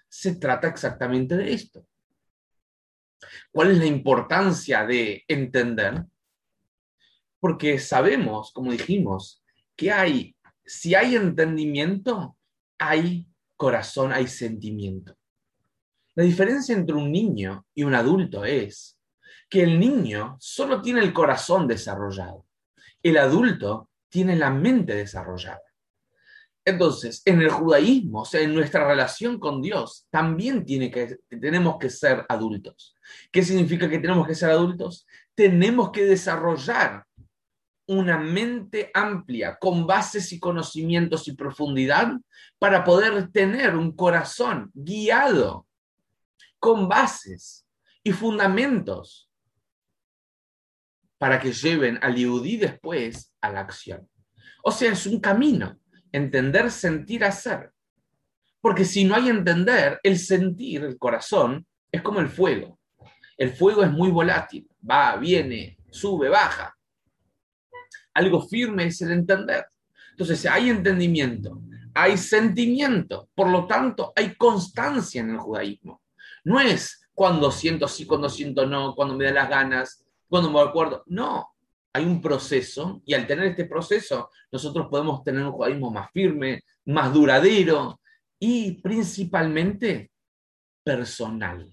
se 0.08 0.36
trata 0.36 0.68
exactamente 0.68 1.36
de 1.36 1.54
esto. 1.54 1.86
¿Cuál 3.52 3.72
es 3.72 3.80
la 3.80 3.86
importancia 3.86 4.86
de 4.86 5.26
entender? 5.28 6.06
Porque 7.40 7.80
sabemos, 7.80 8.52
como 8.54 8.72
dijimos, 8.72 9.44
que 9.76 9.92
hay, 9.92 10.36
si 10.66 10.96
hay 10.96 11.16
entendimiento, 11.16 12.38
hay 12.78 13.28
corazón, 13.58 14.14
hay 14.14 14.28
sentimiento. 14.28 15.19
La 16.16 16.24
diferencia 16.24 16.76
entre 16.76 16.96
un 16.96 17.12
niño 17.12 17.66
y 17.74 17.84
un 17.84 17.96
adulto 17.96 18.46
es 18.46 19.00
que 19.50 19.64
el 19.64 19.80
niño 19.80 20.38
solo 20.40 20.82
tiene 20.82 21.00
el 21.00 21.14
corazón 21.14 21.68
desarrollado, 21.68 22.46
el 23.02 23.18
adulto 23.18 23.90
tiene 24.10 24.36
la 24.36 24.50
mente 24.50 24.96
desarrollada. 24.96 25.62
Entonces, 26.66 27.22
en 27.26 27.42
el 27.42 27.50
judaísmo, 27.50 28.22
o 28.22 28.26
sea, 28.26 28.42
en 28.42 28.54
nuestra 28.54 28.88
relación 28.88 29.40
con 29.40 29.62
Dios, 29.62 30.06
también 30.12 30.66
tiene 30.66 30.92
que, 30.92 31.18
tenemos 31.30 31.78
que 31.80 31.90
ser 31.90 32.26
adultos. 32.30 32.96
¿Qué 33.32 33.44
significa 33.44 33.90
que 33.90 34.00
tenemos 34.00 34.28
que 34.28 34.36
ser 34.36 34.52
adultos? 34.52 35.08
Tenemos 35.34 35.92
que 35.92 36.06
desarrollar 36.06 37.06
una 37.88 38.20
mente 38.20 38.92
amplia, 38.94 39.58
con 39.60 39.88
bases 39.88 40.32
y 40.32 40.40
conocimientos 40.40 41.28
y 41.28 41.34
profundidad, 41.34 42.12
para 42.60 42.84
poder 42.84 43.32
tener 43.32 43.76
un 43.76 43.96
corazón 43.96 44.70
guiado, 44.76 45.66
con 46.60 46.88
bases 46.88 47.66
y 48.04 48.12
fundamentos, 48.12 49.30
para 51.18 51.40
que 51.40 51.52
lleven 51.52 52.00
al 52.02 52.16
Yehudí 52.16 52.58
después 52.58 53.34
a 53.42 53.52
la 53.52 53.62
acción. 53.62 54.10
O 54.64 54.72
sea, 54.72 54.92
es 54.92 55.06
un 55.06 55.20
camino, 55.20 55.80
entender, 56.12 56.72
sentir, 56.72 57.24
hacer. 57.24 57.72
Porque 58.62 58.86
si 58.86 59.04
no 59.04 59.16
hay 59.16 59.30
entender, 59.30 60.00
el 60.04 60.18
sentir, 60.18 60.84
el 60.84 60.98
corazón, 60.98 61.66
es 61.92 62.02
como 62.02 62.20
el 62.20 62.30
fuego. 62.30 62.80
El 63.38 63.52
fuego 63.52 63.84
es 63.84 63.92
muy 63.92 64.12
volátil, 64.12 64.70
va, 64.90 65.16
viene, 65.16 65.78
sube, 65.90 66.30
baja. 66.30 66.76
Algo 68.14 68.42
firme 68.42 68.86
es 68.86 69.02
el 69.02 69.12
entender. 69.12 69.66
Entonces, 70.12 70.46
hay 70.46 70.70
entendimiento, 70.70 71.62
hay 71.94 72.18
sentimiento, 72.18 73.30
por 73.34 73.50
lo 73.50 73.66
tanto, 73.66 74.12
hay 74.16 74.36
constancia 74.36 75.22
en 75.22 75.30
el 75.32 75.38
judaísmo. 75.38 76.02
No 76.44 76.60
es 76.60 77.08
cuando 77.14 77.52
siento 77.52 77.88
sí, 77.88 78.06
cuando 78.06 78.30
siento 78.30 78.66
no, 78.66 78.96
cuando 78.96 79.16
me 79.16 79.26
da 79.26 79.32
las 79.32 79.50
ganas, 79.50 80.06
cuando 80.28 80.50
me 80.50 80.62
acuerdo. 80.62 81.04
No, 81.08 81.50
hay 81.94 82.06
un 82.06 82.22
proceso 82.22 83.02
y 83.06 83.14
al 83.14 83.28
tener 83.28 83.46
este 83.46 83.66
proceso, 83.66 84.30
nosotros 84.52 84.88
podemos 84.90 85.24
tener 85.24 85.44
un 85.44 85.52
judaísmo 85.52 85.92
más 85.92 86.12
firme, 86.12 86.64
más 86.86 87.14
duradero 87.14 88.00
y 88.40 88.74
principalmente 88.82 90.12
personal. 90.84 91.70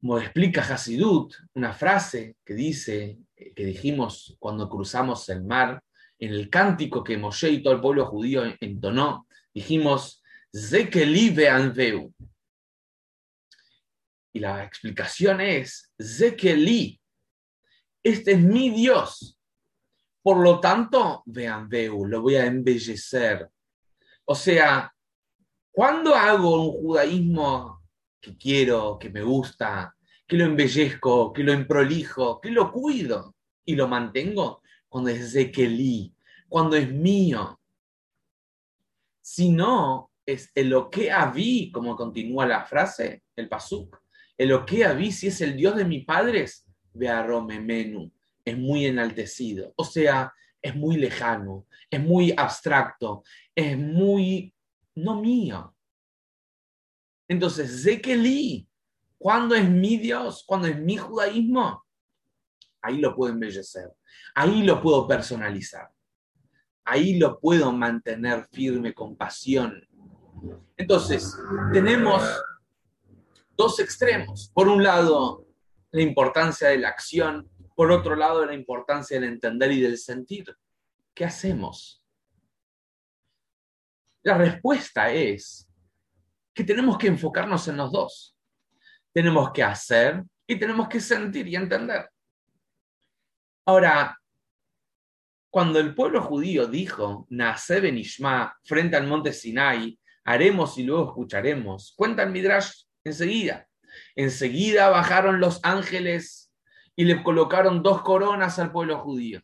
Como 0.00 0.18
explica 0.18 0.62
Hasidut, 0.62 1.34
una 1.54 1.72
frase 1.72 2.36
que 2.44 2.54
dice, 2.54 3.18
que 3.34 3.64
dijimos 3.64 4.36
cuando 4.38 4.68
cruzamos 4.68 5.28
el 5.28 5.44
mar, 5.44 5.82
en 6.18 6.32
el 6.32 6.50
cántico 6.50 7.04
que 7.04 7.16
Moshe 7.16 7.50
y 7.50 7.62
todo 7.62 7.74
el 7.74 7.80
pueblo 7.80 8.06
judío 8.06 8.42
entonó, 8.60 9.26
dijimos, 9.54 10.22
Zekeli 10.54 11.30
ve'anveu. 11.30 12.12
Y 14.32 14.40
la 14.40 14.64
explicación 14.64 15.40
es, 15.40 15.92
Zekeli, 16.00 17.00
este 18.02 18.32
es 18.32 18.40
mi 18.40 18.70
Dios. 18.70 19.38
Por 20.22 20.38
lo 20.38 20.60
tanto, 20.60 21.22
vean, 21.26 21.68
veu, 21.68 22.04
lo 22.04 22.20
voy 22.20 22.36
a 22.36 22.46
embellecer. 22.46 23.48
O 24.24 24.34
sea, 24.34 24.92
cuando 25.70 26.14
hago 26.14 26.62
un 26.62 26.72
judaísmo 26.72 27.82
que 28.20 28.36
quiero, 28.36 28.98
que 28.98 29.10
me 29.10 29.22
gusta, 29.22 29.96
que 30.26 30.36
lo 30.36 30.44
embellezco, 30.44 31.32
que 31.32 31.42
lo 31.42 31.52
emprolijo, 31.52 32.40
que 32.40 32.50
lo 32.50 32.70
cuido 32.70 33.34
y 33.64 33.74
lo 33.74 33.88
mantengo 33.88 34.62
cuando 34.88 35.10
es 35.10 35.32
de 35.32 35.50
Kelly, 35.50 36.14
cuando 36.48 36.76
es 36.76 36.92
mío. 36.92 37.60
Si 39.20 39.50
no, 39.50 40.10
es 40.26 40.50
el 40.54 40.68
lo 40.68 40.90
que 40.90 41.10
habí, 41.10 41.70
como 41.72 41.96
continúa 41.96 42.46
la 42.46 42.64
frase, 42.64 43.22
el 43.34 43.48
pasuk. 43.48 43.98
El 44.38 44.50
lo 44.50 44.64
que 44.64 44.84
habí, 44.84 45.12
si 45.12 45.26
es 45.26 45.40
el 45.40 45.56
Dios 45.56 45.76
de 45.76 45.84
mis 45.84 46.04
padres, 46.04 46.64
Bearrome 46.94 47.60
Menú, 47.60 48.12
es 48.44 48.56
muy 48.56 48.86
enaltecido. 48.86 49.74
O 49.76 49.84
sea, 49.84 50.32
es 50.62 50.74
muy 50.74 50.96
lejano, 50.96 51.66
es 51.90 52.00
muy 52.00 52.32
abstracto, 52.36 53.24
es 53.54 53.76
muy 53.76 54.54
no 54.94 55.20
mío. 55.20 55.74
Entonces, 57.28 57.82
Zekeli, 57.82 58.68
cuando 59.18 59.54
es 59.54 59.68
mi 59.68 59.98
Dios, 59.98 60.44
cuando 60.46 60.66
es 60.68 60.78
mi 60.78 60.96
judaísmo, 60.96 61.84
ahí 62.80 62.98
lo 62.98 63.14
puedo 63.14 63.32
embellecer, 63.32 63.92
ahí 64.34 64.62
lo 64.62 64.80
puedo 64.80 65.06
personalizar, 65.06 65.90
ahí 66.84 67.18
lo 67.18 67.38
puedo 67.38 67.72
mantener 67.72 68.46
firme 68.52 68.94
con 68.94 69.16
pasión. 69.16 69.86
Entonces, 70.76 71.36
tenemos 71.72 72.22
dos 73.58 73.80
extremos. 73.80 74.50
Por 74.54 74.68
un 74.68 74.82
lado, 74.84 75.44
la 75.90 76.00
importancia 76.00 76.68
de 76.68 76.78
la 76.78 76.88
acción, 76.88 77.50
por 77.74 77.90
otro 77.90 78.14
lado, 78.14 78.46
la 78.46 78.54
importancia 78.54 79.18
del 79.18 79.28
entender 79.28 79.72
y 79.72 79.80
del 79.80 79.98
sentir. 79.98 80.56
¿Qué 81.12 81.24
hacemos? 81.24 82.02
La 84.22 84.38
respuesta 84.38 85.12
es 85.12 85.68
que 86.54 86.62
tenemos 86.62 86.96
que 86.98 87.08
enfocarnos 87.08 87.66
en 87.66 87.76
los 87.76 87.90
dos. 87.90 88.36
Tenemos 89.12 89.50
que 89.52 89.64
hacer 89.64 90.22
y 90.46 90.56
tenemos 90.56 90.88
que 90.88 91.00
sentir 91.00 91.48
y 91.48 91.56
entender. 91.56 92.08
Ahora, 93.66 94.16
cuando 95.50 95.80
el 95.80 95.94
pueblo 95.94 96.22
judío 96.22 96.66
dijo, 96.66 97.26
Nace 97.30 97.80
Benishma, 97.80 98.56
frente 98.62 98.96
al 98.96 99.06
monte 99.06 99.32
Sinai, 99.32 99.98
haremos 100.24 100.78
y 100.78 100.84
luego 100.84 101.08
escucharemos, 101.08 101.94
cuenta 101.96 102.22
el 102.22 102.30
Midrash 102.30 102.87
enseguida. 103.08 103.68
Enseguida 104.14 104.88
bajaron 104.88 105.40
los 105.40 105.60
ángeles 105.62 106.52
y 106.96 107.04
le 107.04 107.22
colocaron 107.22 107.82
dos 107.82 108.02
coronas 108.02 108.58
al 108.58 108.72
pueblo 108.72 108.98
judío 109.00 109.42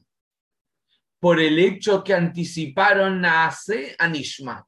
por 1.21 1.41
el 1.41 1.59
hecho 1.59 2.05
que 2.05 2.13
anticiparon 2.13 3.25
a 3.25 3.51
Nishma 4.11 4.67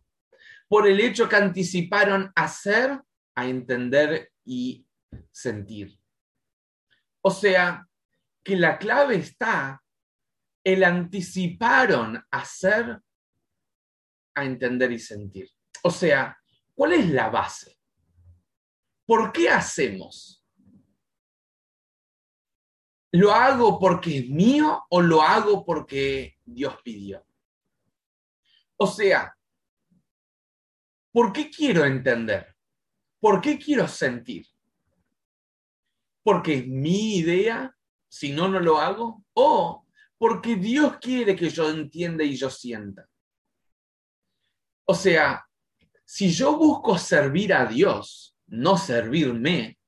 por 0.69 0.89
el 0.89 1.01
hecho 1.01 1.29
que 1.29 1.37
anticiparon 1.37 2.33
hacer 2.35 3.01
a 3.35 3.47
entender 3.47 4.33
y 4.45 4.85
sentir. 5.31 5.99
O 7.21 7.31
sea, 7.31 7.87
que 8.43 8.57
la 8.57 8.79
clave 8.79 9.17
está, 9.17 9.83
el 10.65 10.85
anticiparon 10.85 12.25
hacer 12.31 13.01
a 14.35 14.45
entender 14.45 14.93
y 14.93 14.99
sentir. 14.99 15.51
O 15.83 15.91
sea, 15.91 16.37
¿cuál 16.75 16.95
es 16.95 17.09
la 17.11 17.29
base? 17.29 17.76
¿Por 19.07 19.33
qué 19.33 19.49
hacemos? 19.49 20.45
¿Lo 23.13 23.33
hago 23.33 23.79
porque 23.79 24.19
es 24.19 24.29
mío 24.29 24.85
o 24.91 25.01
lo 25.01 25.23
hago 25.23 25.65
porque 25.65 26.37
Dios 26.45 26.77
pidió? 26.83 27.25
O 28.77 28.87
sea, 28.87 29.37
¿Por 31.17 31.33
qué 31.33 31.51
quiero 31.51 31.83
entender? 31.87 32.55
¿Por 33.19 33.41
qué 33.41 33.59
quiero 33.59 33.89
sentir? 33.89 34.47
¿Porque 36.23 36.59
es 36.59 36.67
mi 36.67 37.17
idea? 37.17 37.75
Si 38.07 38.33
no, 38.33 38.49
no 38.51 38.61
lo 38.61 38.77
hago. 38.77 39.25
¿O 39.33 39.87
porque 40.19 40.57
Dios 40.57 40.99
quiere 40.99 41.35
que 41.35 41.49
yo 41.49 41.71
entienda 41.71 42.23
y 42.23 42.37
yo 42.37 42.51
sienta? 42.51 43.09
O 44.85 44.95
sea, 44.95 45.43
si 46.05 46.31
yo 46.31 46.59
busco 46.59 46.99
servir 46.99 47.55
a 47.55 47.65
Dios, 47.65 48.36
no 48.47 48.77
servirme, 48.77 49.79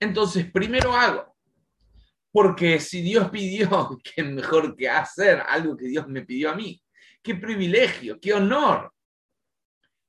entonces 0.00 0.50
primero 0.50 0.94
hago. 0.94 1.32
Porque 2.32 2.80
si 2.80 3.02
Dios 3.02 3.30
pidió, 3.30 3.98
qué 4.02 4.22
mejor 4.22 4.74
que 4.74 4.88
hacer 4.88 5.42
algo 5.46 5.76
que 5.76 5.86
Dios 5.86 6.08
me 6.08 6.22
pidió 6.22 6.50
a 6.50 6.54
mí. 6.54 6.82
Qué 7.22 7.34
privilegio, 7.34 8.18
qué 8.18 8.32
honor. 8.32 8.92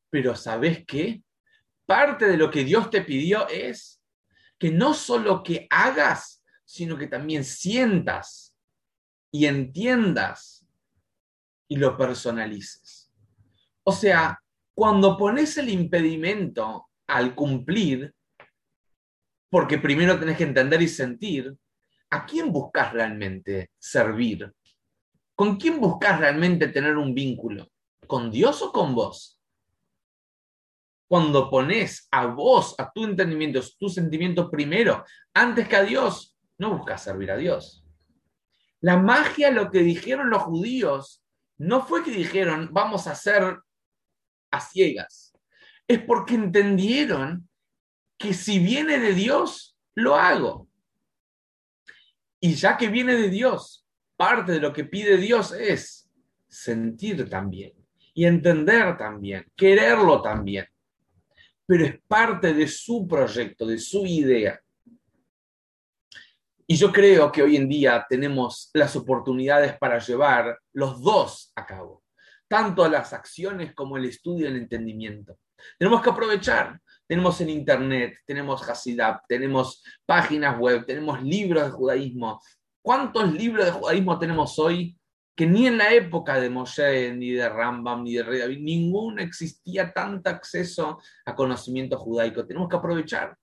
Pero 0.09 0.35
¿sabes 0.35 0.83
qué? 0.85 1.21
Parte 1.85 2.25
de 2.25 2.37
lo 2.37 2.49
que 2.49 2.63
Dios 2.63 2.89
te 2.89 3.01
pidió 3.01 3.47
es 3.49 4.01
que 4.57 4.71
no 4.71 4.93
solo 4.93 5.43
que 5.43 5.67
hagas, 5.69 6.41
sino 6.63 6.97
que 6.97 7.07
también 7.07 7.43
sientas 7.43 8.55
y 9.31 9.45
entiendas 9.45 10.65
y 11.67 11.75
lo 11.75 11.97
personalices. 11.97 13.11
O 13.83 13.91
sea, 13.91 14.41
cuando 14.73 15.17
pones 15.17 15.57
el 15.57 15.69
impedimento 15.69 16.87
al 17.13 17.35
cumplir, 17.35 18.13
porque 19.49 19.77
primero 19.77 20.19
tenés 20.19 20.37
que 20.37 20.43
entender 20.43 20.81
y 20.81 20.87
sentir, 20.87 21.55
¿a 22.09 22.25
quién 22.25 22.51
buscas 22.51 22.91
realmente 22.91 23.71
servir? 23.77 24.51
¿Con 25.35 25.57
quién 25.57 25.79
buscas 25.79 26.19
realmente 26.19 26.67
tener 26.67 26.97
un 26.97 27.13
vínculo? 27.13 27.67
¿Con 28.07 28.31
Dios 28.31 28.61
o 28.61 28.71
con 28.71 28.95
vos? 28.95 29.39
cuando 31.13 31.47
pones 31.47 32.07
a 32.09 32.25
vos, 32.25 32.73
a 32.79 32.91
tu 32.91 33.03
entendimiento, 33.03 33.61
tu 33.77 33.87
sentimiento 33.87 34.49
primero, 34.49 35.05
antes 35.31 35.67
que 35.67 35.75
a 35.75 35.83
Dios, 35.83 36.35
no 36.57 36.75
buscas 36.75 37.03
servir 37.03 37.29
a 37.29 37.37
Dios. 37.37 37.85
La 38.81 38.97
magia, 38.97 39.51
lo 39.51 39.69
que 39.69 39.83
dijeron 39.83 40.31
los 40.31 40.41
judíos, 40.41 41.23
no 41.59 41.85
fue 41.85 42.03
que 42.03 42.09
dijeron, 42.09 42.69
vamos 42.71 43.05
a 43.05 43.11
hacer 43.11 43.59
a 44.49 44.59
ciegas. 44.59 45.32
Es 45.87 45.99
porque 45.99 46.35
entendieron 46.35 47.47
que 48.17 48.33
si 48.33 48.59
viene 48.59 48.99
de 48.99 49.13
Dios, 49.13 49.77
lo 49.95 50.15
hago. 50.15 50.67
Y 52.39 52.55
ya 52.55 52.77
que 52.77 52.87
viene 52.87 53.15
de 53.15 53.29
Dios, 53.29 53.85
parte 54.15 54.53
de 54.53 54.59
lo 54.59 54.73
que 54.73 54.85
pide 54.85 55.17
Dios 55.17 55.51
es 55.51 56.09
sentir 56.47 57.29
también 57.29 57.73
y 58.13 58.25
entender 58.25 58.97
también, 58.97 59.51
quererlo 59.55 60.21
también 60.21 60.67
pero 61.65 61.85
es 61.85 61.99
parte 62.07 62.53
de 62.53 62.67
su 62.67 63.07
proyecto, 63.07 63.65
de 63.65 63.79
su 63.79 64.05
idea. 64.05 64.59
Y 66.67 66.75
yo 66.75 66.91
creo 66.91 67.31
que 67.31 67.43
hoy 67.43 67.55
en 67.55 67.67
día 67.67 68.05
tenemos 68.07 68.69
las 68.73 68.95
oportunidades 68.95 69.77
para 69.77 69.99
llevar 69.99 70.59
los 70.73 71.01
dos 71.01 71.51
a 71.55 71.65
cabo, 71.65 72.03
tanto 72.47 72.87
las 72.87 73.13
acciones 73.13 73.73
como 73.73 73.97
el 73.97 74.05
estudio 74.05 74.45
y 74.45 74.49
el 74.49 74.57
entendimiento. 74.57 75.37
Tenemos 75.77 76.01
que 76.01 76.09
aprovechar. 76.09 76.79
Tenemos 77.07 77.39
en 77.41 77.49
Internet, 77.49 78.17
tenemos 78.25 78.67
Hasidab, 78.67 79.21
tenemos 79.27 79.83
páginas 80.05 80.57
web, 80.57 80.85
tenemos 80.85 81.21
libros 81.21 81.65
de 81.65 81.71
judaísmo. 81.71 82.41
¿Cuántos 82.81 83.31
libros 83.33 83.65
de 83.65 83.71
judaísmo 83.71 84.17
tenemos 84.17 84.57
hoy 84.57 84.97
que 85.35 85.45
ni 85.45 85.67
en 85.67 85.77
la 85.77 85.93
época 85.93 86.39
de 86.39 86.49
Moshe, 86.49 87.13
ni 87.13 87.31
de 87.31 87.49
Rambam, 87.49 88.03
ni 88.03 88.13
de 88.13 88.23
Rey 88.23 88.39
David, 88.39 88.59
ninguno 88.59 89.21
existía 89.21 89.91
tanto 89.91 90.29
acceso 90.29 90.99
a 91.25 91.35
conocimiento 91.35 91.97
judaico? 91.97 92.45
Tenemos 92.45 92.69
que 92.69 92.77
aprovechar. 92.77 93.35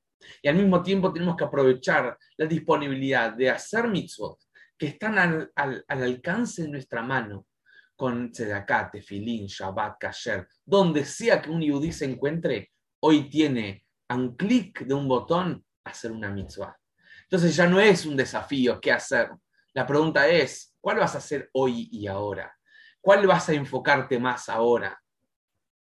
Y 0.43 0.49
al 0.49 0.57
mismo 0.57 0.83
tiempo 0.83 1.13
tenemos 1.13 1.37
que 1.37 1.45
aprovechar 1.45 2.17
la 2.37 2.47
disponibilidad 2.47 3.33
de 3.33 3.51
hacer 3.51 3.89
mitzvot 3.89 4.39
que 4.81 4.87
están 4.87 5.19
al, 5.19 5.85
alcance 5.89 6.63
de 6.63 6.69
nuestra 6.69 7.03
mano, 7.03 7.45
con 8.01 8.33
Tzedakat, 8.33 8.93
Tefilín, 8.93 9.47
Shabbat, 9.47 9.99
Kasher, 10.01 10.49
donde 10.65 11.05
sea 11.05 11.43
que 11.43 11.51
un 11.51 11.61
yudí 11.61 11.93
se 11.93 12.07
encuentre, 12.07 12.71
hoy 13.01 13.29
tiene 13.29 13.85
un 14.09 14.37
clic 14.37 14.87
de 14.87 14.95
un 14.95 15.07
botón 15.07 15.63
hacer 15.85 16.11
una 16.11 16.31
mitzvah. 16.31 16.75
Entonces 17.25 17.55
ya 17.55 17.67
no 17.67 17.79
es 17.79 18.07
un 18.07 18.17
desafío 18.17 18.81
qué 18.81 18.91
hacer. 18.91 19.29
La 19.75 19.87
pregunta 19.87 20.27
es, 20.27 20.75
¿cuál 20.81 20.97
vas 20.97 21.15
a 21.15 21.19
hacer 21.19 21.51
hoy 21.53 21.91
y 21.93 22.07
ahora? 22.07 22.51
¿Cuál 23.03 23.27
vas 23.27 23.51
a 23.51 23.53
enfocarte 23.53 24.19
más 24.19 24.49
ahora? 24.49 24.99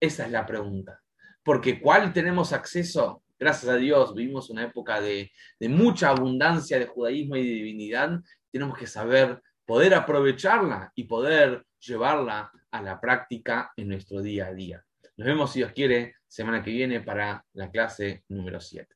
Esa 0.01 0.25
es 0.25 0.33
la 0.33 0.47
pregunta. 0.47 1.03
Porque 1.43 1.79
¿cuál 1.83 2.15
tenemos 2.15 2.55
acceso? 2.55 3.23
gracias 3.39 3.71
a 3.71 3.77
Dios, 3.77 4.15
vivimos 4.15 4.49
una 4.49 4.65
época 4.65 5.03
de, 5.03 5.31
mucha 5.61 6.09
abundancia 6.09 6.79
de 6.79 6.87
judaísmo 6.87 7.37
y 7.37 7.47
de 7.47 7.55
divinidad, 7.57 8.21
tenemos 8.51 8.79
que 8.79 8.87
saber 8.87 9.43
poder 9.67 9.95
aprovecharla 9.95 10.93
y 10.95 11.05
poder 11.05 11.65
llevarla 11.81 12.51
a 12.71 12.83
la 12.83 13.01
práctica 13.01 13.73
en 13.77 13.89
nuestro 13.89 14.23
día 14.23 14.47
a 14.47 14.55
día. 14.55 14.83
Nos 15.17 15.27
vemos, 15.27 15.53
si 15.53 15.59
Dios 15.59 15.73
quiere, 15.73 16.15
semana 16.27 16.63
que 16.63 16.71
viene 16.71 17.01
para 17.01 17.45
la 17.55 17.71
clase 17.71 18.25
número 18.29 18.61
7. 18.61 18.96